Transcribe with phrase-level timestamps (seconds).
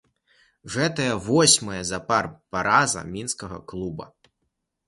[0.75, 4.13] Гэтая восьмая запар параза мінскага клуба.